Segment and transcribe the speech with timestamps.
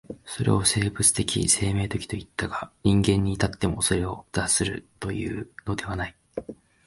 [0.25, 6.15] それを生物的生命的といったが、人間に至ってもそれを脱するというのではない。